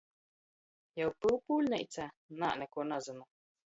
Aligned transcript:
Jau 1.01 1.11
Pyupūļneica? 1.25 2.07
Nā, 2.41 2.53
nikuo 2.63 2.87
nazynu! 2.95 3.29